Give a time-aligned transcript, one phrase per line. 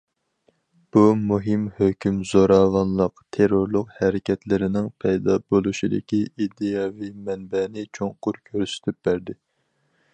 [0.95, 1.01] بۇ
[1.31, 9.39] مۇھىم ھۆكۈم زوراۋانلىق، تېررورلۇق ھەرىكەتلىرىنىڭ پەيدا بولۇشىدىكى ئىدىيەۋى مەنبەنى چوڭقۇر كۆرسىتىپ بەردى.